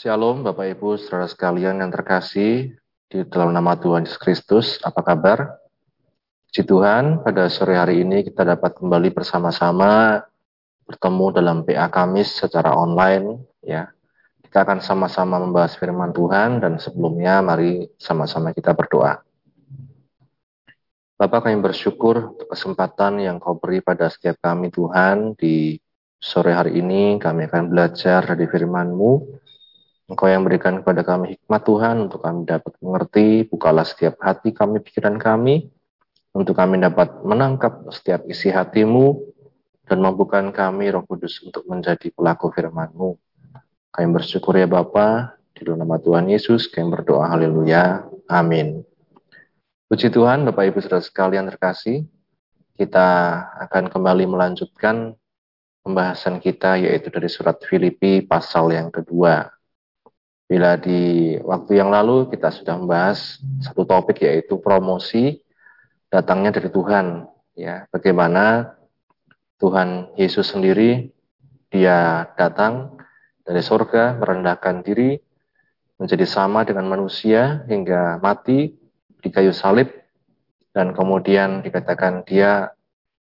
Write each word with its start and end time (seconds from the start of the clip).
Shalom 0.00 0.40
Bapak 0.40 0.64
Ibu 0.64 0.96
saudara 0.96 1.28
sekalian 1.28 1.84
yang 1.84 1.92
terkasih 1.92 2.72
di 3.04 3.18
dalam 3.28 3.52
nama 3.52 3.76
Tuhan 3.76 4.08
Yesus 4.08 4.16
Kristus. 4.16 4.80
Apa 4.80 5.04
kabar? 5.04 5.60
Puji 6.48 6.64
Tuhan, 6.64 7.20
pada 7.20 7.52
sore 7.52 7.76
hari 7.76 8.00
ini 8.00 8.24
kita 8.24 8.48
dapat 8.48 8.80
kembali 8.80 9.12
bersama-sama 9.12 10.24
bertemu 10.88 11.26
dalam 11.36 11.56
PA 11.68 11.92
Kamis 11.92 12.32
secara 12.32 12.72
online 12.72 13.44
ya. 13.60 13.92
Kita 14.40 14.64
akan 14.64 14.80
sama-sama 14.80 15.36
membahas 15.36 15.76
firman 15.76 16.16
Tuhan 16.16 16.64
dan 16.64 16.80
sebelumnya 16.80 17.44
mari 17.44 17.84
sama-sama 18.00 18.56
kita 18.56 18.72
berdoa. 18.72 19.20
Bapak 21.20 21.44
kami 21.44 21.60
bersyukur 21.60 22.40
untuk 22.40 22.48
kesempatan 22.48 23.20
yang 23.20 23.36
kau 23.36 23.60
beri 23.60 23.84
pada 23.84 24.08
setiap 24.08 24.40
kami 24.40 24.72
Tuhan 24.72 25.36
di 25.36 25.76
sore 26.16 26.56
hari 26.56 26.80
ini 26.80 27.20
kami 27.20 27.52
akan 27.52 27.68
belajar 27.68 28.24
dari 28.24 28.48
firman-Mu 28.48 29.12
Engkau 30.10 30.26
yang 30.26 30.42
berikan 30.42 30.82
kepada 30.82 31.06
kami 31.06 31.38
hikmat 31.38 31.62
Tuhan 31.62 32.10
untuk 32.10 32.18
kami 32.18 32.42
dapat 32.42 32.74
mengerti, 32.82 33.46
bukalah 33.46 33.86
setiap 33.86 34.18
hati 34.18 34.50
kami, 34.50 34.82
pikiran 34.82 35.14
kami, 35.22 35.70
untuk 36.34 36.58
kami 36.58 36.82
dapat 36.82 37.22
menangkap 37.22 37.86
setiap 37.94 38.26
isi 38.26 38.50
hatimu, 38.50 39.22
dan 39.86 40.02
mampukan 40.02 40.50
kami 40.50 40.90
roh 40.90 41.06
kudus 41.06 41.38
untuk 41.46 41.62
menjadi 41.70 42.10
pelaku 42.10 42.50
firman-Mu. 42.50 43.14
Kami 43.94 44.08
bersyukur 44.10 44.58
ya 44.58 44.66
Bapa, 44.66 45.38
di 45.54 45.62
dalam 45.62 45.86
nama 45.86 46.02
Tuhan 46.02 46.26
Yesus, 46.26 46.66
kami 46.66 46.90
berdoa 46.90 47.30
haleluya, 47.30 48.02
amin. 48.26 48.82
Puji 49.86 50.10
Tuhan, 50.10 50.42
Bapak 50.42 50.74
Ibu 50.74 50.82
Saudara 50.82 51.06
sekalian 51.06 51.46
terkasih, 51.46 52.02
kita 52.74 53.06
akan 53.62 53.86
kembali 53.86 54.26
melanjutkan 54.26 55.14
pembahasan 55.86 56.42
kita 56.42 56.82
yaitu 56.82 57.14
dari 57.14 57.30
surat 57.30 57.62
Filipi 57.62 58.26
pasal 58.26 58.74
yang 58.74 58.90
kedua. 58.90 59.59
Bila 60.50 60.74
di 60.74 61.38
waktu 61.46 61.78
yang 61.78 61.94
lalu 61.94 62.26
kita 62.26 62.50
sudah 62.50 62.74
membahas 62.74 63.38
satu 63.62 63.86
topik 63.86 64.18
yaitu 64.26 64.58
promosi 64.58 65.38
datangnya 66.10 66.58
dari 66.58 66.74
Tuhan, 66.74 67.22
ya. 67.54 67.86
Bagaimana 67.94 68.74
Tuhan 69.62 70.10
Yesus 70.18 70.50
sendiri 70.50 71.06
dia 71.70 72.26
datang 72.34 72.98
dari 73.46 73.62
surga 73.62 74.18
merendahkan 74.18 74.82
diri 74.82 75.22
menjadi 76.02 76.26
sama 76.26 76.66
dengan 76.66 76.90
manusia 76.90 77.62
hingga 77.70 78.18
mati 78.18 78.74
di 79.22 79.28
kayu 79.30 79.54
salib 79.54 79.86
dan 80.74 80.90
kemudian 80.98 81.62
dikatakan 81.62 82.26
dia 82.26 82.74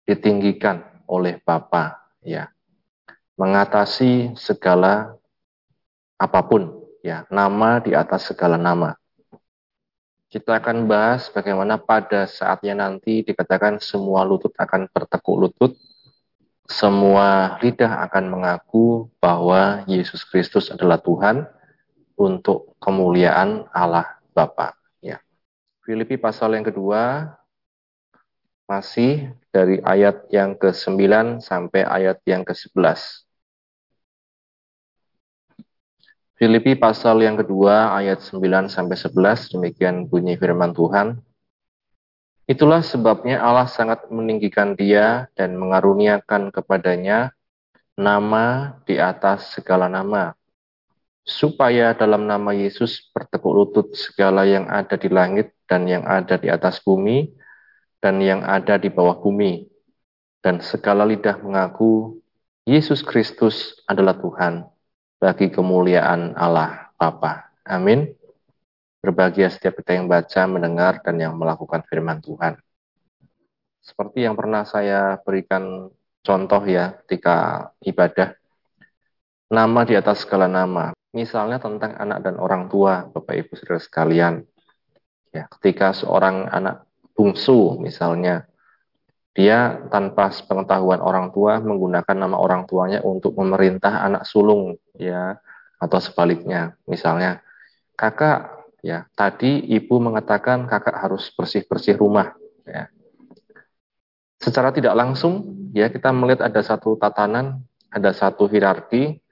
ditinggikan 0.08 1.04
oleh 1.04 1.36
Bapa 1.44 2.00
ya. 2.24 2.48
Mengatasi 3.36 4.40
segala 4.40 5.20
apa 6.16 6.40
pun 6.48 6.79
ya 7.00 7.28
nama 7.32 7.80
di 7.84 7.96
atas 7.96 8.32
segala 8.32 8.56
nama. 8.56 8.96
Kita 10.30 10.62
akan 10.62 10.86
bahas 10.86 11.26
bagaimana 11.34 11.82
pada 11.82 12.30
saatnya 12.30 12.78
nanti 12.78 13.26
dikatakan 13.26 13.82
semua 13.82 14.22
lutut 14.22 14.54
akan 14.54 14.86
bertekuk 14.94 15.38
lutut, 15.42 15.74
semua 16.70 17.58
lidah 17.66 18.06
akan 18.06 18.30
mengaku 18.30 19.10
bahwa 19.18 19.82
Yesus 19.90 20.22
Kristus 20.22 20.70
adalah 20.70 21.02
Tuhan 21.02 21.50
untuk 22.14 22.78
kemuliaan 22.78 23.66
Allah 23.74 24.22
Bapa. 24.38 24.78
Ya. 25.02 25.18
Filipi 25.82 26.22
pasal 26.22 26.54
yang 26.54 26.68
kedua 26.68 27.34
masih 28.70 29.34
dari 29.50 29.82
ayat 29.82 30.30
yang 30.30 30.54
ke-9 30.54 31.42
sampai 31.42 31.82
ayat 31.90 32.22
yang 32.30 32.46
ke-11. 32.46 33.29
Filipi 36.40 36.72
pasal 36.72 37.20
yang 37.20 37.36
kedua 37.36 37.92
ayat 38.00 38.24
9 38.24 38.72
sampai 38.72 38.96
11 38.96 39.60
demikian 39.60 40.08
bunyi 40.08 40.40
firman 40.40 40.72
Tuhan. 40.72 41.20
Itulah 42.48 42.80
sebabnya 42.80 43.44
Allah 43.44 43.68
sangat 43.68 44.08
meninggikan 44.08 44.72
dia 44.72 45.28
dan 45.36 45.60
mengaruniakan 45.60 46.48
kepadanya 46.56 47.36
nama 48.00 48.72
di 48.88 48.96
atas 48.96 49.52
segala 49.52 49.92
nama. 49.92 50.32
Supaya 51.28 51.92
dalam 51.92 52.24
nama 52.24 52.56
Yesus 52.56 53.12
bertekuk 53.12 53.52
lutut 53.52 53.92
segala 53.92 54.48
yang 54.48 54.72
ada 54.72 54.96
di 54.96 55.12
langit 55.12 55.52
dan 55.68 55.92
yang 55.92 56.08
ada 56.08 56.40
di 56.40 56.48
atas 56.48 56.80
bumi 56.80 57.36
dan 58.00 58.24
yang 58.24 58.48
ada 58.48 58.80
di 58.80 58.88
bawah 58.88 59.20
bumi. 59.20 59.68
Dan 60.40 60.64
segala 60.64 61.04
lidah 61.04 61.36
mengaku 61.44 62.16
Yesus 62.64 63.04
Kristus 63.04 63.76
adalah 63.92 64.16
Tuhan 64.16 64.79
bagi 65.20 65.52
kemuliaan 65.52 66.34
Allah 66.40 66.90
Bapa. 66.96 67.52
Amin. 67.68 68.10
Berbahagia 69.00 69.52
setiap 69.52 69.80
kita 69.80 69.96
yang 69.96 70.08
baca, 70.12 70.44
mendengar, 70.48 71.00
dan 71.04 71.16
yang 71.20 71.36
melakukan 71.36 71.84
firman 71.88 72.20
Tuhan. 72.20 72.60
Seperti 73.80 74.28
yang 74.28 74.36
pernah 74.36 74.68
saya 74.68 75.16
berikan 75.24 75.88
contoh 76.20 76.64
ya 76.68 77.00
ketika 77.04 77.70
ibadah, 77.80 78.36
nama 79.48 79.82
di 79.88 79.96
atas 79.96 80.28
segala 80.28 80.52
nama. 80.52 80.92
Misalnya 81.16 81.64
tentang 81.64 81.96
anak 81.96 82.20
dan 82.28 82.36
orang 82.38 82.68
tua, 82.68 83.08
Bapak 83.08 83.36
Ibu 83.40 83.56
Saudara 83.56 83.80
sekalian. 83.80 84.44
Ya, 85.32 85.48
ketika 85.58 85.94
seorang 85.96 86.50
anak 86.50 86.90
bungsu 87.14 87.76
misalnya 87.78 88.50
dia 89.40 89.80
tanpa 89.88 90.28
pengetahuan 90.28 91.00
orang 91.00 91.32
tua 91.32 91.64
menggunakan 91.64 92.12
nama 92.12 92.36
orang 92.36 92.68
tuanya 92.68 93.00
untuk 93.08 93.40
memerintah 93.40 94.04
anak 94.04 94.28
sulung 94.28 94.76
ya 95.00 95.40
atau 95.80 96.00
sebaliknya. 96.04 96.76
Misalnya 96.84 97.40
kakak 97.96 98.68
ya 98.84 99.08
tadi 99.16 99.64
ibu 99.72 99.96
mengatakan 100.04 100.68
kakak 100.68 100.92
harus 100.92 101.32
bersih-bersih 101.32 101.96
rumah 101.96 102.36
ya. 102.68 102.92
Secara 104.44 104.76
tidak 104.76 104.92
langsung 105.00 105.72
ya 105.72 105.88
kita 105.88 106.12
melihat 106.12 106.52
ada 106.52 106.60
satu 106.60 107.00
tatanan 107.00 107.64
ada 107.96 108.12
satu 108.12 108.44
hierarki 108.52 109.24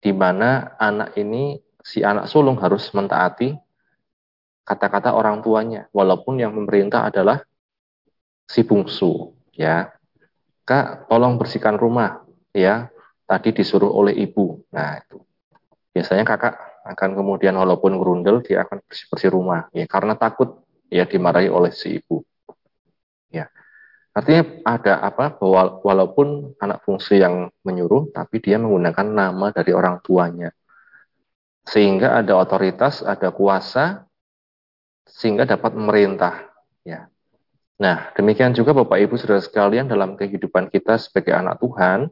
di 0.00 0.12
mana 0.16 0.72
anak 0.80 1.20
ini 1.20 1.60
si 1.84 2.00
anak 2.00 2.32
sulung 2.32 2.56
harus 2.64 2.88
mentaati 2.96 3.52
kata-kata 4.64 5.12
orang 5.12 5.44
tuanya. 5.44 5.84
Walaupun 5.92 6.40
yang 6.40 6.56
memerintah 6.56 7.12
adalah 7.12 7.44
si 8.48 8.64
bungsu 8.64 9.32
ya. 9.54 9.92
Kak 10.64 11.08
tolong 11.12 11.36
bersihkan 11.36 11.76
rumah 11.76 12.24
ya. 12.56 12.88
Tadi 13.24 13.56
disuruh 13.56 13.88
oleh 13.88 14.12
ibu. 14.20 14.60
Nah 14.72 15.00
itu. 15.00 15.20
Biasanya 15.96 16.28
kakak 16.28 16.54
akan 16.84 17.16
kemudian 17.16 17.56
walaupun 17.56 17.96
gerundel 17.96 18.44
dia 18.44 18.68
akan 18.68 18.84
bersih 18.84 19.08
bersih 19.08 19.30
rumah 19.32 19.68
ya. 19.72 19.88
Karena 19.88 20.16
takut 20.16 20.60
ya 20.92 21.08
dimarahi 21.08 21.48
oleh 21.48 21.72
si 21.72 22.00
ibu. 22.00 22.20
Ya. 23.32 23.48
Artinya 24.12 24.44
ada 24.68 25.00
apa? 25.00 25.32
Bahwa 25.40 25.80
walaupun 25.80 26.52
anak 26.60 26.84
fungsi 26.84 27.20
yang 27.20 27.48
menyuruh 27.64 28.12
tapi 28.12 28.44
dia 28.44 28.60
menggunakan 28.60 29.08
nama 29.08 29.46
dari 29.52 29.72
orang 29.72 30.04
tuanya. 30.04 30.52
Sehingga 31.64 32.20
ada 32.20 32.36
otoritas 32.36 33.00
ada 33.00 33.32
kuasa 33.32 34.04
sehingga 35.08 35.48
dapat 35.48 35.72
memerintah 35.76 36.44
ya 36.84 37.08
Nah, 37.74 38.14
demikian 38.14 38.54
juga 38.54 38.70
Bapak 38.70 39.02
Ibu 39.02 39.18
Saudara 39.18 39.42
sekalian 39.42 39.90
dalam 39.90 40.14
kehidupan 40.14 40.70
kita 40.70 40.94
sebagai 40.94 41.34
anak 41.34 41.58
Tuhan, 41.58 42.06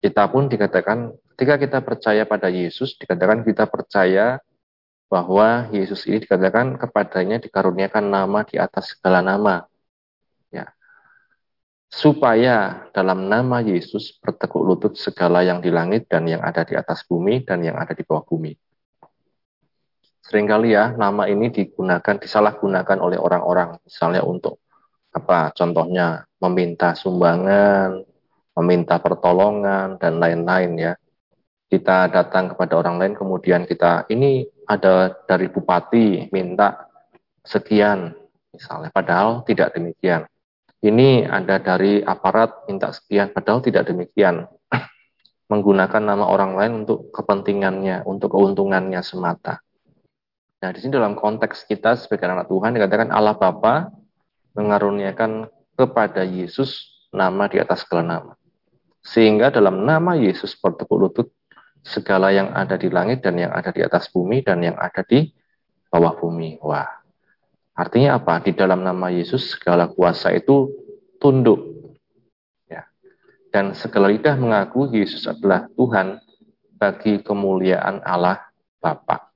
kita 0.00 0.24
pun 0.32 0.48
dikatakan 0.48 1.12
ketika 1.36 1.54
kita 1.60 1.78
percaya 1.84 2.22
pada 2.24 2.48
Yesus, 2.48 2.96
dikatakan 2.96 3.44
kita 3.44 3.68
percaya 3.68 4.40
bahwa 5.12 5.68
Yesus 5.68 6.04
ini 6.08 6.24
dikatakan 6.24 6.80
kepadanya 6.80 7.40
dikaruniakan 7.44 8.04
nama 8.08 8.40
di 8.44 8.56
atas 8.56 8.96
segala 8.96 9.20
nama. 9.20 9.68
Ya. 10.48 10.72
Supaya 11.92 12.88
dalam 12.92 13.28
nama 13.28 13.60
Yesus 13.60 14.16
bertekuk 14.20 14.64
lutut 14.64 14.92
segala 14.96 15.44
yang 15.44 15.60
di 15.60 15.72
langit 15.72 16.08
dan 16.08 16.24
yang 16.28 16.40
ada 16.40 16.64
di 16.64 16.76
atas 16.76 17.04
bumi 17.04 17.44
dan 17.44 17.64
yang 17.64 17.76
ada 17.76 17.92
di 17.92 18.04
bawah 18.04 18.24
bumi. 18.24 18.52
Seringkali 20.28 20.76
ya 20.76 20.92
nama 20.92 21.24
ini 21.24 21.48
digunakan 21.48 22.20
disalahgunakan 22.20 23.00
oleh 23.00 23.16
orang-orang 23.16 23.80
misalnya 23.80 24.20
untuk 24.20 24.60
apa 25.08 25.56
contohnya 25.56 26.28
meminta 26.36 26.92
sumbangan, 26.92 28.04
meminta 28.60 29.00
pertolongan 29.00 29.96
dan 29.96 30.20
lain-lain 30.20 30.76
ya. 30.76 30.92
Kita 31.68 32.12
datang 32.12 32.52
kepada 32.52 32.76
orang 32.76 33.00
lain 33.00 33.16
kemudian 33.16 33.64
kita 33.64 34.04
ini 34.12 34.44
ada 34.68 35.16
dari 35.24 35.48
bupati 35.48 36.28
minta 36.28 36.76
sekian 37.40 38.12
misalnya 38.52 38.92
padahal 38.92 39.48
tidak 39.48 39.72
demikian. 39.80 40.28
Ini 40.84 41.24
ada 41.24 41.56
dari 41.56 42.04
aparat 42.04 42.68
minta 42.68 42.92
sekian 42.92 43.32
padahal 43.32 43.64
tidak 43.64 43.88
demikian. 43.88 44.44
Menggunakan 45.50 46.04
nama 46.04 46.28
orang 46.28 46.52
lain 46.52 46.72
untuk 46.84 47.08
kepentingannya, 47.16 48.04
untuk 48.04 48.36
keuntungannya 48.36 49.00
semata. 49.00 49.64
Nah, 50.58 50.74
di 50.74 50.78
sini 50.82 50.98
dalam 50.98 51.14
konteks 51.14 51.70
kita 51.70 51.94
sebagai 51.94 52.26
anak 52.26 52.50
Tuhan 52.50 52.74
dikatakan 52.74 53.14
Allah 53.14 53.38
Bapa 53.38 53.94
mengaruniakan 54.58 55.46
kepada 55.78 56.26
Yesus 56.26 56.98
nama 57.14 57.46
di 57.46 57.62
atas 57.62 57.86
segala 57.86 58.18
nama. 58.18 58.32
Sehingga 59.06 59.54
dalam 59.54 59.86
nama 59.86 60.18
Yesus 60.18 60.58
bertekuk 60.58 60.98
lutut 60.98 61.28
segala 61.86 62.34
yang 62.34 62.50
ada 62.50 62.74
di 62.74 62.90
langit 62.90 63.22
dan 63.22 63.38
yang 63.38 63.54
ada 63.54 63.70
di 63.70 63.86
atas 63.86 64.10
bumi 64.10 64.42
dan 64.42 64.58
yang 64.66 64.74
ada 64.74 65.06
di 65.06 65.30
bawah 65.86 66.18
bumi. 66.18 66.58
Wah, 66.58 66.90
artinya 67.78 68.18
apa? 68.18 68.42
Di 68.42 68.50
dalam 68.50 68.82
nama 68.82 69.14
Yesus 69.14 69.54
segala 69.54 69.86
kuasa 69.86 70.34
itu 70.34 70.74
tunduk. 71.22 71.62
Ya. 72.66 72.90
Dan 73.54 73.78
segala 73.78 74.10
lidah 74.10 74.34
mengaku 74.34 74.90
Yesus 74.90 75.30
adalah 75.30 75.70
Tuhan 75.78 76.18
bagi 76.74 77.22
kemuliaan 77.22 78.02
Allah 78.02 78.42
Bapa. 78.82 79.28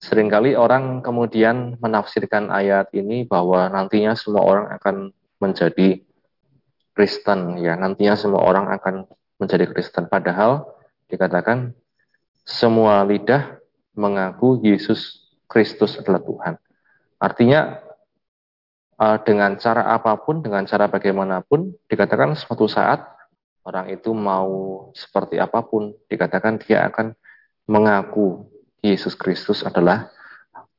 Seringkali 0.00 0.56
orang 0.56 1.04
kemudian 1.04 1.76
menafsirkan 1.76 2.48
ayat 2.48 2.88
ini 2.96 3.28
bahwa 3.28 3.68
nantinya 3.68 4.16
semua 4.16 4.42
orang 4.48 4.66
akan 4.80 5.12
menjadi 5.40 6.00
Kristen 6.96 7.60
ya 7.60 7.76
nantinya 7.76 8.16
semua 8.16 8.44
orang 8.44 8.72
akan 8.72 9.04
menjadi 9.40 9.68
Kristen 9.68 10.08
padahal 10.08 10.68
dikatakan 11.08 11.76
semua 12.44 13.04
lidah 13.04 13.60
mengaku 13.94 14.58
Yesus 14.64 15.30
Kristus 15.46 15.98
adalah 15.98 16.22
Tuhan. 16.22 16.54
Artinya 17.22 17.78
eh, 18.98 19.18
dengan 19.22 19.54
cara 19.58 19.90
apa 19.90 20.18
pun, 20.18 20.42
dengan 20.42 20.66
cara 20.66 20.90
bagaimanapun, 20.90 21.74
dikatakan 21.86 22.34
suatu 22.34 22.66
saat 22.66 23.06
orang 23.62 23.90
itu 23.94 24.10
mau 24.10 24.88
seperti 24.94 25.38
apa 25.38 25.62
pun, 25.62 25.94
dikatakan 26.10 26.58
dia 26.62 26.90
akan 26.90 27.14
mengaku 27.70 28.49
Yesus 28.80 29.16
Kristus 29.16 29.62
adalah 29.62 30.08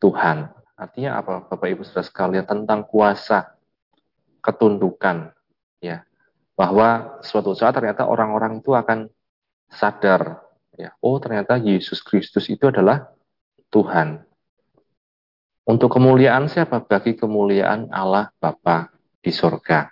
Tuhan. 0.01 0.49
Artinya 0.77 1.21
apa, 1.21 1.45
Bapak 1.45 1.67
Ibu 1.69 1.81
Saudara 1.85 2.05
sekalian 2.05 2.45
tentang 2.45 2.85
kuasa 2.89 3.53
ketundukan, 4.41 5.29
ya, 5.77 6.01
bahwa 6.57 7.21
suatu 7.21 7.53
saat 7.53 7.77
ternyata 7.77 8.09
orang-orang 8.09 8.61
itu 8.61 8.73
akan 8.73 9.05
sadar 9.69 10.41
ya. 10.73 10.97
Oh 10.99 11.21
ternyata 11.21 11.61
Yesus 11.61 12.01
Kristus 12.01 12.49
itu 12.49 12.65
adalah 12.65 13.13
Tuhan. 13.69 14.25
Untuk 15.69 15.93
kemuliaan 15.93 16.49
siapa? 16.49 16.81
Bagi 16.81 17.13
kemuliaan 17.13 17.93
Allah 17.93 18.33
Bapa 18.41 18.89
di 19.21 19.29
surga 19.29 19.85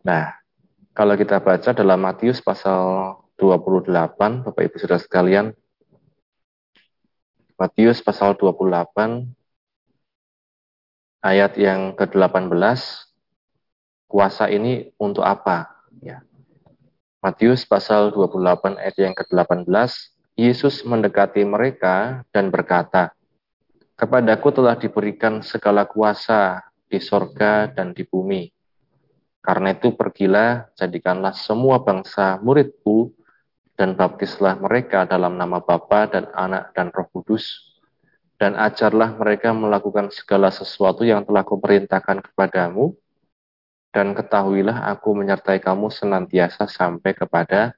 nah 0.00 0.32
kalau 0.96 1.12
kita 1.18 1.42
baca 1.42 1.76
dalam 1.76 2.00
Matius 2.00 2.40
pasal 2.40 3.12
28 3.36 3.90
Bapak 4.46 4.62
Ibu 4.64 4.76
Saudara 4.80 5.02
sekalian 5.02 5.52
Matius 7.60 8.00
pasal 8.00 8.40
28 8.40 9.28
ayat 11.20 11.52
yang 11.60 11.92
ke-18 11.92 12.48
kuasa 14.08 14.48
ini 14.48 14.88
untuk 14.96 15.28
apa 15.28 15.68
ya 16.00 16.24
Matius 17.20 17.68
pasal 17.68 18.16
28 18.16 18.80
ayat 18.80 18.96
yang 18.96 19.12
ke-18, 19.12 19.68
Yesus 20.40 20.80
mendekati 20.88 21.44
mereka 21.44 22.24
dan 22.32 22.48
berkata, 22.48 23.12
Kepadaku 23.92 24.48
telah 24.56 24.72
diberikan 24.72 25.44
segala 25.44 25.84
kuasa 25.84 26.64
di 26.88 26.96
sorga 26.96 27.68
dan 27.68 27.92
di 27.92 28.08
bumi. 28.08 28.48
Karena 29.44 29.76
itu 29.76 29.92
pergilah, 29.92 30.72
jadikanlah 30.80 31.36
semua 31.36 31.84
bangsa 31.84 32.40
muridku, 32.40 33.12
dan 33.80 33.96
baptislah 33.96 34.60
mereka 34.60 35.08
dalam 35.08 35.40
nama 35.40 35.56
Bapa 35.64 36.04
dan 36.04 36.28
Anak 36.36 36.76
dan 36.76 36.92
Roh 36.92 37.08
Kudus, 37.08 37.72
dan 38.36 38.52
ajarlah 38.52 39.16
mereka 39.16 39.56
melakukan 39.56 40.12
segala 40.12 40.52
sesuatu 40.52 41.00
yang 41.00 41.24
telah 41.24 41.40
kuperintahkan 41.48 42.20
kepadamu, 42.28 42.92
dan 43.88 44.12
ketahuilah 44.12 44.84
aku 44.92 45.16
menyertai 45.16 45.64
kamu 45.64 45.88
senantiasa 45.88 46.68
sampai 46.68 47.16
kepada 47.16 47.72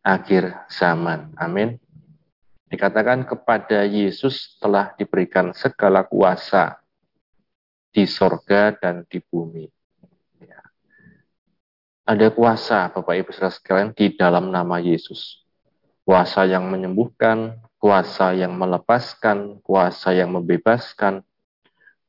akhir 0.00 0.56
zaman. 0.72 1.36
Amin. 1.36 1.76
Dikatakan 2.72 3.28
kepada 3.28 3.84
Yesus 3.84 4.56
telah 4.56 4.96
diberikan 4.96 5.52
segala 5.52 6.00
kuasa 6.08 6.80
di 7.92 8.08
sorga 8.08 8.72
dan 8.72 9.04
di 9.04 9.20
bumi. 9.20 9.75
Ada 12.06 12.30
kuasa, 12.30 12.86
Bapak 12.94 13.18
Ibu 13.18 13.34
saudara 13.34 13.50
sekalian, 13.50 13.90
di 13.90 14.14
dalam 14.14 14.54
nama 14.54 14.78
Yesus. 14.78 15.42
Kuasa 16.06 16.46
yang 16.46 16.70
menyembuhkan, 16.70 17.58
kuasa 17.82 18.30
yang 18.30 18.54
melepaskan, 18.54 19.58
kuasa 19.66 20.14
yang 20.14 20.30
membebaskan, 20.30 21.26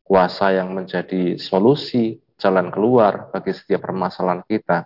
kuasa 0.05 0.53
yang 0.53 0.77
menjadi 0.77 1.41
solusi, 1.41 2.21
jalan 2.37 2.69
keluar 2.69 3.33
bagi 3.33 3.57
setiap 3.57 3.89
permasalahan 3.89 4.45
kita. 4.45 4.85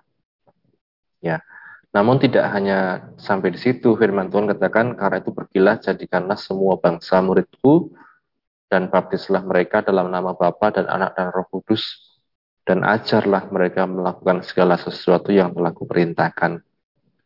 Ya. 1.20 1.44
Namun 1.92 2.16
tidak 2.24 2.48
hanya 2.56 3.12
sampai 3.20 3.52
di 3.52 3.60
situ 3.60 4.00
firman 4.00 4.32
Tuhan 4.32 4.48
katakan 4.48 4.96
karena 4.96 5.20
itu 5.20 5.36
pergilah 5.36 5.76
jadikanlah 5.76 6.40
semua 6.40 6.80
bangsa 6.80 7.20
muridku 7.20 7.92
dan 8.72 8.88
baptislah 8.88 9.44
mereka 9.44 9.84
dalam 9.84 10.08
nama 10.08 10.32
Bapa 10.32 10.72
dan 10.72 10.88
Anak 10.88 11.20
dan 11.20 11.36
Roh 11.36 11.52
Kudus 11.52 12.11
dan 12.64 12.86
ajarlah 12.86 13.50
mereka 13.50 13.90
melakukan 13.90 14.46
segala 14.46 14.78
sesuatu 14.78 15.34
yang 15.34 15.52
telah 15.52 15.74
kuperintahkan 15.74 16.62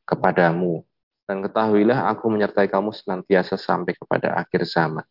kepadamu 0.07 0.85
dan 1.25 1.41
ketahuilah 1.41 2.05
aku 2.13 2.29
menyertai 2.29 2.69
kamu 2.69 2.93
senantiasa 2.93 3.57
sampai 3.57 3.97
kepada 3.97 4.37
akhir 4.37 4.69
zaman. 4.69 5.01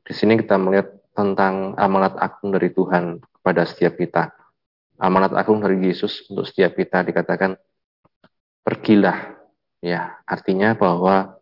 Di 0.00 0.16
sini 0.16 0.40
kita 0.40 0.56
melihat 0.56 0.88
tentang 1.12 1.76
amanat 1.76 2.16
agung 2.16 2.52
dari 2.52 2.72
Tuhan 2.72 3.20
pada 3.44 3.68
setiap 3.68 4.00
kita. 4.00 4.32
Amanat 4.96 5.36
agung 5.36 5.60
dari 5.60 5.76
Yesus 5.84 6.24
untuk 6.32 6.48
setiap 6.48 6.72
kita 6.72 7.04
dikatakan 7.04 7.60
pergilah. 8.64 9.36
Ya, 9.84 10.16
artinya 10.24 10.72
bahwa 10.72 11.36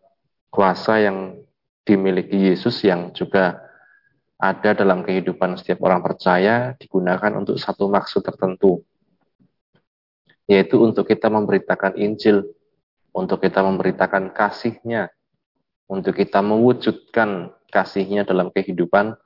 kuasa 0.51 0.99
yang 0.99 1.39
dimiliki 1.87 2.51
Yesus 2.51 2.83
yang 2.83 3.15
juga 3.15 3.64
ada 4.53 4.77
dalam 4.77 5.01
kehidupan 5.01 5.57
setiap 5.57 5.81
orang 5.85 6.05
percaya 6.05 6.77
digunakan 6.77 7.31
untuk 7.33 7.57
satu 7.57 7.89
maksud 7.89 8.21
tertentu, 8.21 8.85
yaitu 10.45 10.77
untuk 10.81 11.09
kita 11.09 11.31
memberitakan 11.31 11.97
Injil, 11.97 12.45
untuk 13.15 13.41
kita 13.41 13.65
memberitakan 13.65 14.29
kasihnya, 14.35 15.09
untuk 15.89 16.13
kita 16.13 16.45
mewujudkan 16.45 17.49
kasihnya 17.73 18.27
dalam 18.27 18.53
kehidupan 18.53 19.17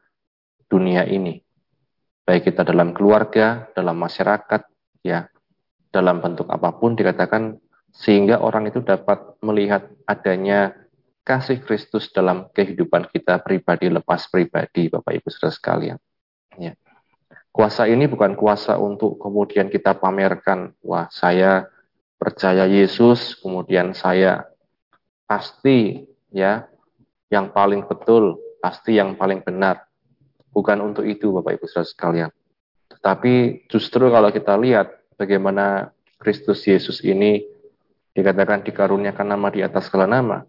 dunia 0.72 1.04
ini 1.04 1.44
baik 2.30 2.54
kita 2.54 2.62
dalam 2.62 2.94
keluarga, 2.94 3.66
dalam 3.74 3.98
masyarakat, 3.98 4.62
ya, 5.02 5.26
dalam 5.90 6.22
bentuk 6.22 6.46
apa 6.46 6.70
pun 6.78 6.94
dikatakan 6.94 7.58
sehingga 7.90 8.38
orang 8.38 8.70
itu 8.70 8.86
dapat 8.86 9.18
melihat 9.42 9.90
adanya 10.06 10.78
kasih 11.30 11.62
Kristus 11.62 12.10
dalam 12.10 12.50
kehidupan 12.50 13.06
kita 13.14 13.38
pribadi 13.46 13.86
lepas 13.94 14.26
pribadi, 14.34 14.90
Bapak 14.90 15.14
Ibu 15.14 15.30
Saudara 15.30 15.54
sekalian. 15.54 15.98
Ya. 16.58 16.74
Kuasa 17.54 17.86
ini 17.86 18.10
bukan 18.10 18.34
kuasa 18.34 18.82
untuk 18.82 19.22
kemudian 19.22 19.70
kita 19.70 19.94
pamerkan, 20.02 20.74
wah 20.82 21.06
saya 21.14 21.70
percaya 22.18 22.66
Yesus, 22.66 23.38
kemudian 23.38 23.94
saya 23.94 24.50
pasti 25.30 26.10
ya 26.34 26.66
yang 27.30 27.54
paling 27.54 27.86
betul, 27.86 28.42
pasti 28.58 28.98
yang 28.98 29.14
paling 29.14 29.46
benar. 29.46 29.86
Bukan 30.50 30.82
untuk 30.82 31.06
itu 31.06 31.30
Bapak 31.30 31.62
Ibu 31.62 31.70
Saudara 31.70 31.94
sekalian. 31.94 32.32
Tetapi 32.90 33.70
justru 33.70 34.10
kalau 34.10 34.34
kita 34.34 34.58
lihat 34.58 34.98
bagaimana 35.14 35.94
Kristus 36.18 36.66
Yesus 36.66 37.06
ini 37.06 37.46
dikatakan 38.18 38.66
dikaruniakan 38.66 39.30
nama 39.30 39.54
di 39.54 39.62
atas 39.62 39.94
segala 39.94 40.10
nama 40.10 40.42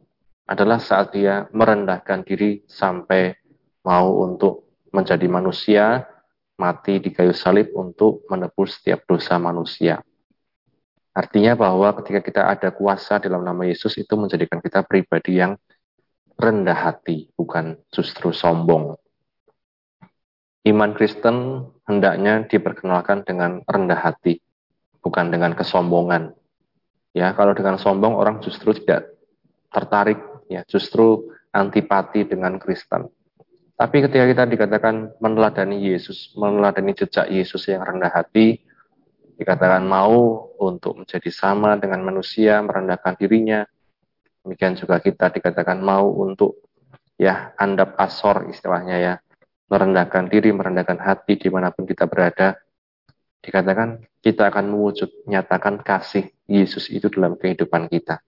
adalah 0.50 0.82
saat 0.82 1.14
dia 1.14 1.46
merendahkan 1.54 2.26
diri 2.26 2.66
sampai 2.66 3.30
mau 3.86 4.26
untuk 4.26 4.82
menjadi 4.90 5.30
manusia, 5.30 6.02
mati 6.58 6.98
di 6.98 7.14
kayu 7.14 7.30
salib 7.30 7.70
untuk 7.78 8.26
menebus 8.26 8.82
setiap 8.82 9.06
dosa 9.06 9.38
manusia. 9.38 10.02
Artinya 11.14 11.54
bahwa 11.54 11.94
ketika 12.02 12.20
kita 12.22 12.42
ada 12.50 12.74
kuasa 12.74 13.22
dalam 13.22 13.46
nama 13.46 13.62
Yesus 13.62 13.94
itu 13.94 14.14
menjadikan 14.18 14.58
kita 14.58 14.82
pribadi 14.82 15.38
yang 15.38 15.54
rendah 16.34 16.74
hati, 16.74 17.30
bukan 17.38 17.78
justru 17.94 18.34
sombong. 18.34 18.98
Iman 20.66 20.92
Kristen 20.98 21.66
hendaknya 21.86 22.44
diperkenalkan 22.46 23.22
dengan 23.22 23.62
rendah 23.64 23.96
hati, 23.96 24.42
bukan 24.98 25.30
dengan 25.30 25.54
kesombongan. 25.54 26.34
Ya, 27.10 27.34
kalau 27.34 27.54
dengan 27.58 27.78
sombong 27.80 28.14
orang 28.14 28.38
justru 28.44 28.70
tidak 28.76 29.10
tertarik, 29.74 30.29
ya, 30.50 30.66
justru 30.66 31.30
antipati 31.54 32.26
dengan 32.26 32.58
Kristen. 32.58 33.06
Tapi 33.78 34.04
ketika 34.04 34.28
kita 34.28 34.44
dikatakan 34.44 35.16
meneladani 35.24 35.80
Yesus, 35.80 36.36
meneladani 36.36 36.92
jejak 36.92 37.32
Yesus 37.32 37.64
yang 37.70 37.80
rendah 37.80 38.12
hati, 38.12 38.60
dikatakan 39.40 39.80
mau 39.88 40.52
untuk 40.60 41.00
menjadi 41.00 41.32
sama 41.32 41.80
dengan 41.80 42.04
manusia, 42.04 42.60
merendahkan 42.60 43.16
dirinya. 43.16 43.64
Demikian 44.44 44.76
juga 44.76 45.00
kita 45.00 45.32
dikatakan 45.32 45.80
mau 45.80 46.12
untuk 46.12 46.60
ya 47.16 47.56
andap 47.56 47.96
asor 47.96 48.52
istilahnya 48.52 48.96
ya, 49.00 49.14
merendahkan 49.72 50.28
diri, 50.28 50.52
merendahkan 50.52 51.00
hati 51.00 51.40
di 51.40 51.48
mana 51.48 51.72
pun 51.72 51.88
kita 51.88 52.04
berada, 52.04 52.60
dikatakan 53.40 54.04
kita 54.20 54.52
akan 54.52 54.76
mewujud 54.76 55.08
nyatakan 55.24 55.80
kasih 55.80 56.28
Yesus 56.44 56.92
itu 56.92 57.08
dalam 57.08 57.40
kehidupan 57.40 57.88
kita. 57.88 58.20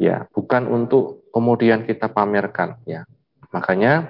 Ya, 0.00 0.24
bukan 0.32 0.64
untuk 0.64 1.28
kemudian 1.28 1.84
kita 1.84 2.08
pamerkan 2.08 2.80
ya. 2.88 3.04
Makanya 3.52 4.08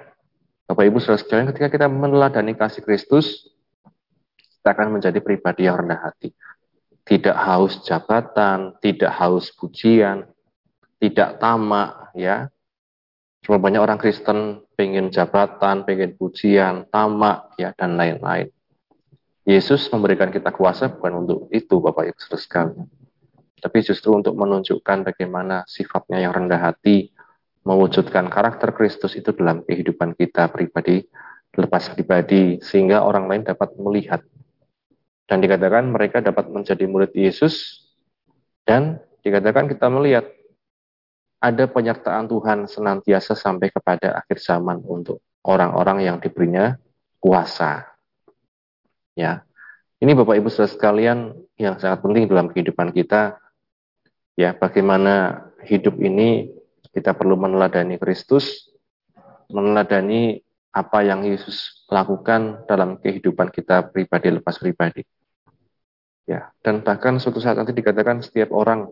Bapak 0.70 0.86
Ibu 0.86 1.02
Saudara 1.02 1.18
sekalian 1.18 1.50
ketika 1.50 1.66
kita 1.66 1.86
meneladani 1.90 2.54
kasih 2.54 2.86
Kristus 2.86 3.50
kita 4.62 4.70
akan 4.70 4.94
menjadi 4.94 5.18
pribadi 5.18 5.66
yang 5.66 5.82
rendah 5.82 5.98
hati. 5.98 6.30
Tidak 7.02 7.34
haus 7.34 7.82
jabatan, 7.82 8.78
tidak 8.78 9.10
haus 9.18 9.50
pujian, 9.50 10.30
tidak 11.02 11.42
tamak 11.42 12.14
ya. 12.14 12.46
Cuma 13.42 13.58
banyak 13.58 13.82
orang 13.82 13.98
Kristen 13.98 14.62
pengen 14.78 15.10
jabatan, 15.10 15.82
pengen 15.82 16.14
pujian, 16.14 16.86
tamak 16.86 17.50
ya 17.58 17.74
dan 17.74 17.98
lain-lain. 17.98 18.46
Yesus 19.42 19.90
memberikan 19.90 20.30
kita 20.30 20.54
kuasa 20.54 20.86
bukan 20.86 21.26
untuk 21.26 21.50
itu 21.50 21.82
Bapak 21.82 22.14
Ibu 22.14 22.18
Saudara 22.22 22.38
sekalian 22.38 22.99
tapi 23.60 23.84
justru 23.84 24.16
untuk 24.16 24.34
menunjukkan 24.34 25.12
bagaimana 25.12 25.62
sifatnya 25.68 26.24
yang 26.24 26.32
rendah 26.32 26.58
hati, 26.58 27.12
mewujudkan 27.64 28.32
karakter 28.32 28.72
Kristus 28.72 29.14
itu 29.14 29.36
dalam 29.36 29.62
kehidupan 29.62 30.16
kita 30.16 30.48
pribadi, 30.48 31.04
lepas 31.54 31.92
pribadi, 31.92 32.58
sehingga 32.64 33.04
orang 33.04 33.28
lain 33.28 33.42
dapat 33.44 33.76
melihat. 33.76 34.24
Dan 35.28 35.44
dikatakan 35.44 35.86
mereka 35.92 36.24
dapat 36.24 36.48
menjadi 36.50 36.84
murid 36.88 37.12
Yesus, 37.14 37.86
dan 38.64 38.98
dikatakan 39.22 39.68
kita 39.70 39.86
melihat 39.92 40.26
ada 41.40 41.64
penyertaan 41.64 42.28
Tuhan 42.28 42.68
senantiasa 42.68 43.32
sampai 43.32 43.72
kepada 43.72 44.20
akhir 44.20 44.40
zaman 44.44 44.84
untuk 44.84 45.24
orang-orang 45.40 46.04
yang 46.04 46.16
diberinya 46.20 46.76
kuasa. 47.16 47.88
Ya, 49.16 49.44
ini 50.00 50.12
Bapak 50.12 50.36
Ibu 50.36 50.48
saudara 50.52 50.72
sekalian 50.72 51.18
yang 51.56 51.80
sangat 51.80 52.04
penting 52.04 52.28
dalam 52.28 52.52
kehidupan 52.52 52.92
kita 52.92 53.39
ya 54.40 54.56
bagaimana 54.56 55.44
hidup 55.68 56.00
ini 56.00 56.48
kita 56.96 57.12
perlu 57.12 57.36
meneladani 57.36 58.00
Kristus, 58.00 58.72
meneladani 59.52 60.40
apa 60.72 61.04
yang 61.04 61.28
Yesus 61.28 61.84
lakukan 61.92 62.64
dalam 62.64 62.96
kehidupan 62.96 63.52
kita 63.52 63.92
pribadi 63.92 64.32
lepas 64.32 64.56
pribadi. 64.56 65.04
Ya, 66.24 66.48
dan 66.64 66.80
bahkan 66.80 67.20
suatu 67.20 67.42
saat 67.42 67.58
nanti 67.60 67.76
dikatakan 67.76 68.24
setiap 68.24 68.54
orang, 68.54 68.88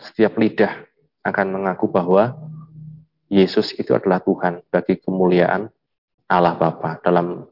setiap 0.00 0.38
lidah 0.38 0.86
akan 1.26 1.46
mengaku 1.60 1.90
bahwa 1.90 2.32
Yesus 3.26 3.74
itu 3.74 3.90
adalah 3.90 4.22
Tuhan 4.22 4.62
bagi 4.70 5.02
kemuliaan 5.02 5.66
Allah 6.30 6.54
Bapa 6.54 7.02
dalam 7.02 7.42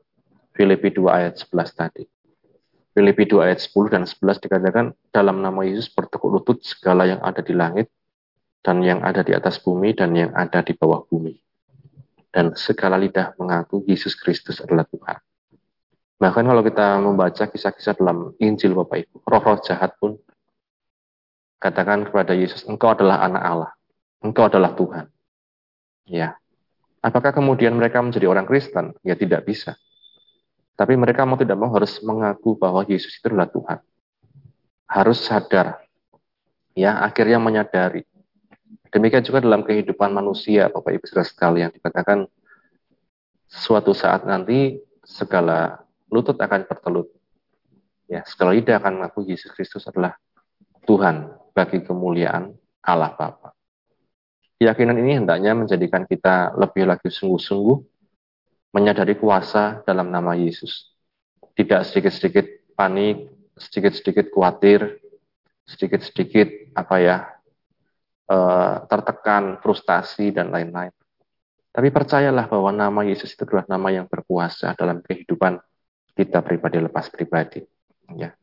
Filipi 0.55 0.95
2 0.95 1.11
ayat 1.11 1.35
11 1.35 1.75
tadi. 1.75 2.14
Filipi 2.95 3.27
2 3.27 3.51
ayat 3.51 3.59
10 3.59 3.91
dan 3.91 4.03
11 4.07 4.39
dikatakan 4.39 4.95
dalam 5.11 5.43
nama 5.43 5.67
Yesus 5.67 5.91
bertekuk 5.91 6.31
lutut 6.31 6.63
segala 6.63 7.11
yang 7.11 7.19
ada 7.27 7.43
di 7.43 7.51
langit 7.51 7.91
dan 8.63 8.81
yang 8.87 9.03
ada 9.03 9.27
di 9.27 9.35
atas 9.35 9.59
bumi 9.59 9.99
dan 9.99 10.15
yang 10.15 10.31
ada 10.31 10.63
di 10.63 10.79
bawah 10.79 11.03
bumi. 11.03 11.35
Dan 12.31 12.55
segala 12.55 12.95
lidah 12.95 13.35
mengaku 13.35 13.83
Yesus 13.91 14.15
Kristus 14.15 14.63
adalah 14.63 14.87
Tuhan. 14.87 15.19
Bahkan 16.23 16.45
kalau 16.47 16.63
kita 16.63 17.03
membaca 17.03 17.45
kisah-kisah 17.51 17.99
dalam 17.99 18.33
Injil 18.39 18.79
Bapak 18.79 19.03
Ibu, 19.03 19.27
roh-roh 19.27 19.59
jahat 19.67 19.99
pun 19.99 20.15
katakan 21.59 22.07
kepada 22.07 22.31
Yesus, 22.33 22.63
engkau 22.71 22.95
adalah 22.95 23.27
anak 23.27 23.43
Allah, 23.43 23.73
engkau 24.23 24.47
adalah 24.47 24.71
Tuhan. 24.79 25.11
Ya. 26.07 26.39
Apakah 27.05 27.35
kemudian 27.35 27.75
mereka 27.77 28.01
menjadi 28.01 28.31
orang 28.31 28.47
Kristen? 28.47 28.95
Ya 29.03 29.19
tidak 29.19 29.45
bisa. 29.45 29.77
Tapi 30.75 30.99
mereka 30.99 31.23
mau 31.23 31.39
tidak 31.39 31.55
mau 31.55 31.71
harus 31.71 32.03
mengaku 32.03 32.59
bahwa 32.59 32.83
Yesus 32.83 33.15
itu 33.15 33.31
adalah 33.31 33.47
Tuhan. 33.47 33.79
Harus 34.91 35.19
sadar. 35.23 35.87
Ya, 36.75 36.99
akhirnya 37.07 37.39
menyadari. 37.39 38.03
Demikian 38.91 39.23
juga 39.23 39.39
dalam 39.43 39.63
kehidupan 39.63 40.11
manusia, 40.11 40.71
Bapak 40.71 40.99
Ibu 40.99 41.07
Saudara 41.07 41.27
sekalian, 41.27 41.71
dikatakan 41.71 42.27
suatu 43.47 43.95
saat 43.95 44.27
nanti 44.27 44.83
segala 45.07 45.83
lutut 46.11 46.35
akan 46.35 46.67
bertelut. 46.67 47.11
Ya, 48.11 48.27
segala 48.27 48.55
lidah 48.55 48.83
akan 48.83 49.03
mengaku 49.03 49.27
Yesus 49.31 49.55
Kristus 49.55 49.87
adalah 49.87 50.19
Tuhan 50.87 51.31
bagi 51.55 51.87
kemuliaan 51.87 52.51
Allah 52.83 53.15
Bapa. 53.15 53.55
Keyakinan 54.59 54.99
ini 54.99 55.23
hendaknya 55.23 55.55
menjadikan 55.55 56.07
kita 56.07 56.55
lebih 56.55 56.87
lagi 56.87 57.11
sungguh-sungguh 57.11 57.94
menyadari 58.75 59.15
kuasa 59.15 59.87
dalam 59.87 60.11
nama 60.11 60.35
Yesus. 60.35 60.91
Tidak 61.55 61.87
sedikit-sedikit 61.87 62.75
panik, 62.75 63.31
sedikit-sedikit 63.55 64.35
khawatir, 64.35 64.99
sedikit-sedikit 65.63 66.75
apa 66.75 66.97
ya 66.99 67.17
eh, 68.27 68.75
tertekan, 68.91 69.63
frustasi 69.63 70.35
dan 70.35 70.51
lain-lain. 70.51 70.91
Tapi 71.75 71.89
percayalah 71.91 72.51
bahwa 72.51 72.71
nama 72.75 73.01
Yesus 73.07 73.35
itu 73.35 73.47
adalah 73.47 73.67
nama 73.71 73.89
yang 73.95 74.07
berkuasa 74.11 74.75
dalam 74.75 75.03
kehidupan 75.03 75.59
kita 76.15 76.43
pribadi 76.43 76.79
lepas 76.83 77.11
pribadi. 77.11 77.63
Ya. 78.15 78.35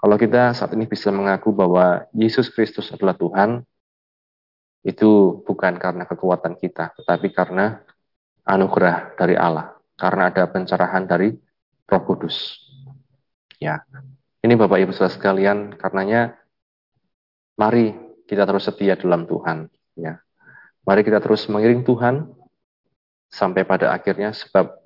Kalau 0.00 0.16
kita 0.18 0.56
saat 0.56 0.74
ini 0.74 0.86
bisa 0.90 1.14
mengaku 1.14 1.54
bahwa 1.54 2.06
Yesus 2.10 2.50
Kristus 2.50 2.90
adalah 2.90 3.14
Tuhan, 3.14 3.62
itu 4.80 5.44
bukan 5.44 5.76
karena 5.76 6.08
kekuatan 6.08 6.56
kita, 6.56 6.96
tetapi 6.96 7.36
karena 7.36 7.84
anugerah 8.50 9.14
dari 9.14 9.38
Allah 9.38 9.78
karena 9.94 10.34
ada 10.34 10.50
pencerahan 10.50 11.06
dari 11.06 11.30
Roh 11.86 12.02
Kudus. 12.02 12.58
Ya. 13.62 13.86
Ini 14.40 14.56
Bapak 14.56 14.80
Ibu 14.80 14.92
Saudara 14.96 15.12
sekalian, 15.12 15.76
karenanya 15.76 16.32
mari 17.60 17.92
kita 18.24 18.48
terus 18.48 18.64
setia 18.64 18.96
dalam 18.96 19.28
Tuhan, 19.28 19.68
ya. 20.00 20.16
Mari 20.88 21.04
kita 21.04 21.20
terus 21.20 21.44
mengiring 21.52 21.84
Tuhan 21.84 22.24
sampai 23.28 23.68
pada 23.68 23.92
akhirnya 23.92 24.32
sebab 24.32 24.80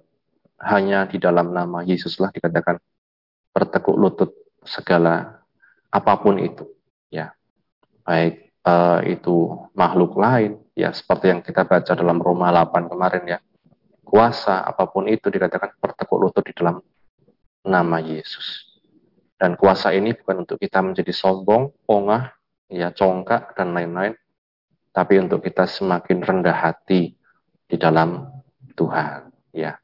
hanya 0.58 1.06
di 1.06 1.22
dalam 1.22 1.54
nama 1.54 1.86
Yesuslah 1.86 2.34
dikatakan 2.34 2.82
bertekuk 3.54 3.94
lutut 3.94 4.34
segala 4.66 5.38
apa 5.94 6.12
pun 6.18 6.42
itu, 6.42 6.66
ya. 7.14 7.30
Baik 8.02 8.50
uh, 8.66 9.06
itu 9.06 9.54
makhluk 9.78 10.18
lain, 10.18 10.58
ya 10.74 10.90
seperti 10.90 11.30
yang 11.30 11.46
kita 11.46 11.62
baca 11.62 11.94
dalam 11.94 12.18
Roma 12.18 12.50
8 12.50 12.90
kemarin 12.90 13.38
ya 13.38 13.38
kuasa 14.04 14.62
apa 14.62 14.86
pun 14.86 15.08
itu 15.08 15.32
dikatakan 15.32 15.80
bertekuk 15.80 16.20
lutut 16.20 16.44
di 16.44 16.52
dalam 16.52 16.78
nama 17.64 17.98
Yesus. 17.98 18.76
Dan 19.34 19.58
kuasa 19.58 19.90
ini 19.90 20.14
bukan 20.14 20.46
untuk 20.46 20.62
kita 20.62 20.78
menjadi 20.84 21.10
sombong, 21.10 21.72
pongah, 21.88 22.30
ya 22.70 22.94
congkak 22.94 23.58
dan 23.58 23.74
lain-lain, 23.74 24.14
tapi 24.94 25.18
untuk 25.18 25.42
kita 25.42 25.66
semakin 25.66 26.22
rendah 26.22 26.54
hati 26.54 27.18
di 27.66 27.76
dalam 27.76 28.30
Tuhan. 28.78 29.34
Ya, 29.50 29.82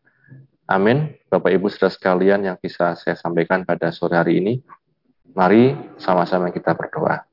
Amin. 0.71 1.19
Bapak 1.27 1.51
Ibu 1.51 1.67
saudara 1.67 1.91
sekalian 1.91 2.47
yang 2.47 2.55
bisa 2.55 2.95
saya 2.95 3.19
sampaikan 3.19 3.67
pada 3.67 3.91
sore 3.91 4.15
hari 4.15 4.39
ini, 4.39 4.63
mari 5.35 5.75
sama-sama 5.99 6.55
kita 6.55 6.79
berdoa. 6.79 7.27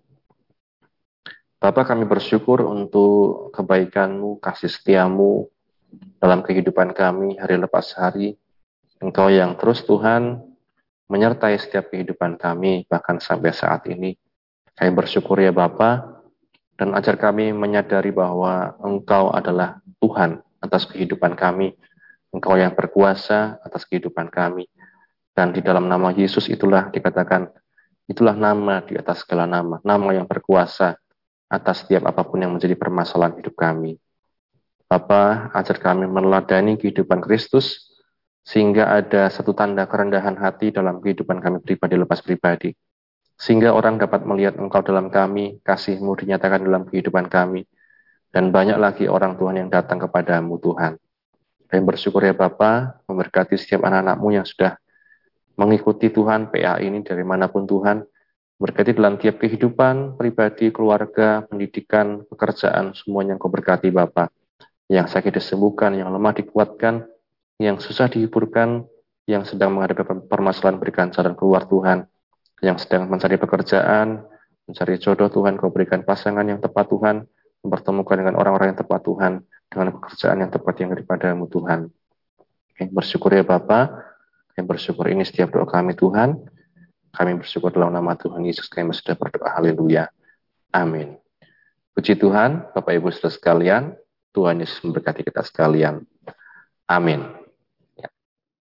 Bapak 1.61 1.93
kami 1.93 2.09
bersyukur 2.09 2.65
untuk 2.65 3.53
kebaikanmu, 3.53 4.41
kasih 4.41 4.73
setiamu, 4.73 5.49
dalam 6.17 6.41
kehidupan 6.41 6.91
kami 6.93 7.37
hari 7.37 7.55
lepas 7.61 7.93
hari. 7.95 8.35
Engkau 8.97 9.29
yang 9.29 9.53
terus 9.61 9.85
Tuhan 9.85 10.41
menyertai 11.07 11.55
setiap 11.61 11.93
kehidupan 11.93 12.35
kami, 12.35 12.89
bahkan 12.89 13.21
sampai 13.21 13.53
saat 13.53 13.85
ini. 13.87 14.17
Kami 14.77 14.91
bersyukur 14.93 15.37
ya 15.41 15.53
Bapa 15.53 16.21
dan 16.77 16.93
ajar 16.93 17.17
kami 17.17 17.53
menyadari 17.53 18.13
bahwa 18.13 18.77
Engkau 18.81 19.33
adalah 19.33 19.81
Tuhan 20.01 20.41
atas 20.61 20.85
kehidupan 20.89 21.33
kami. 21.37 21.73
Engkau 22.33 22.59
yang 22.59 22.75
berkuasa 22.75 23.57
atas 23.63 23.87
kehidupan 23.87 24.29
kami. 24.29 24.69
Dan 25.37 25.53
di 25.53 25.61
dalam 25.61 25.85
nama 25.85 26.09
Yesus 26.09 26.49
itulah 26.49 26.89
dikatakan, 26.89 27.49
itulah 28.09 28.33
nama 28.33 28.81
di 28.81 28.97
atas 28.97 29.21
segala 29.21 29.45
nama, 29.45 29.77
nama 29.85 30.09
yang 30.13 30.25
berkuasa 30.25 30.97
atas 31.47 31.85
setiap 31.85 32.09
apa 32.09 32.25
pun 32.25 32.41
yang 32.41 32.51
menjadi 32.51 32.73
permasalahan 32.73 33.37
hidup 33.39 33.53
kami. 33.53 34.01
Bapa, 34.87 35.51
ajar 35.51 35.83
kami 35.83 36.07
meneladani 36.07 36.79
kehidupan 36.79 37.19
Kristus, 37.19 37.91
sehingga 38.47 38.87
ada 38.87 39.27
satu 39.27 39.51
tanda 39.51 39.83
kerendahan 39.83 40.39
hati 40.39 40.71
dalam 40.71 41.03
kehidupan 41.03 41.43
kami 41.43 41.59
pribadi 41.59 41.99
lepas 41.99 42.23
pribadi. 42.23 42.71
Sehingga 43.35 43.75
orang 43.75 43.99
dapat 43.99 44.23
melihat 44.23 44.55
Engkau 44.55 44.79
dalam 44.79 45.11
kami, 45.11 45.59
kasih-Mu 45.59 46.15
dinyatakan 46.23 46.63
dalam 46.63 46.87
kehidupan 46.87 47.27
kami, 47.27 47.67
dan 48.31 48.55
banyak 48.55 48.79
lagi 48.79 49.11
orang 49.11 49.35
Tuhan 49.35 49.59
yang 49.59 49.67
datang 49.67 49.99
kepadamu 50.07 50.55
Tuhan. 50.63 50.95
Kami 51.67 51.81
bersyukur 51.83 52.23
ya 52.23 52.31
Bapa, 52.31 53.03
memberkati 53.11 53.59
setiap 53.59 53.83
anak-anakmu 53.91 54.39
yang 54.39 54.47
sudah 54.47 54.79
mengikuti 55.59 56.07
Tuhan 56.15 56.47
PA 56.47 56.79
ini 56.79 57.03
dari 57.03 57.27
mana 57.27 57.51
pun 57.51 57.67
Tuhan, 57.67 58.07
berkati 58.55 58.95
dalam 58.95 59.19
tiap 59.19 59.35
kehidupan, 59.43 60.15
pribadi, 60.15 60.71
keluarga, 60.71 61.43
pendidikan, 61.43 62.23
pekerjaan, 62.23 62.95
semuanya 62.95 63.35
yang 63.35 63.43
kau 63.43 63.51
berkati 63.51 63.91
Bapak 63.91 64.36
yang 64.87 65.07
sakit 65.07 65.35
disembuhkan, 65.35 65.95
yang 65.95 66.11
lemah 66.11 66.35
dikuatkan, 66.35 67.03
yang 67.59 67.79
susah 67.79 68.07
dihiburkan, 68.07 68.87
yang 69.27 69.43
sedang 69.43 69.75
menghadapi 69.75 70.27
permasalahan 70.31 70.79
berikan 70.79 71.11
jalan 71.11 71.35
keluar 71.35 71.67
Tuhan, 71.67 72.07
yang 72.63 72.79
sedang 72.79 73.11
mencari 73.11 73.35
pekerjaan, 73.35 74.23
mencari 74.67 74.95
jodoh 74.99 75.27
Tuhan, 75.27 75.59
kau 75.59 75.71
berikan 75.71 76.07
pasangan 76.07 76.47
yang 76.47 76.63
tepat 76.63 76.87
Tuhan, 76.87 77.27
mempertemukan 77.63 78.15
dengan 78.15 78.39
orang-orang 78.39 78.71
yang 78.71 78.79
tepat 78.79 79.03
Tuhan, 79.03 79.43
dengan 79.67 79.87
pekerjaan 79.99 80.37
yang 80.39 80.51
tepat 80.51 80.73
yang 80.79 80.89
daripadamu 80.95 81.51
Tuhan. 81.51 81.91
Kami 82.77 82.89
bersyukur 82.93 83.35
ya 83.35 83.43
Bapa, 83.43 84.07
kami 84.57 84.65
bersyukur 84.65 85.05
ini 85.11 85.21
setiap 85.21 85.53
doa 85.53 85.69
kami 85.69 85.93
Tuhan. 85.93 86.33
Kami 87.13 87.31
bersyukur 87.37 87.73
dalam 87.73 87.93
nama 87.93 88.17
Tuhan 88.17 88.41
Yesus 88.45 88.69
kami 88.69 88.93
sudah 88.93 89.17
berdoa. 89.17 89.53
Haleluya. 89.53 90.09
Amin. 90.73 91.17
Puji 91.97 92.17
Tuhan, 92.17 92.73
Bapak 92.77 92.93
Ibu 92.93 93.09
Saudara 93.09 93.33
sekalian, 93.33 93.97
Tuhan 94.37 94.61
Yesus 94.61 94.77
memberkati 94.85 95.25
kita 95.25 95.41
sekalian. 95.41 96.05
Amin. 96.85 97.46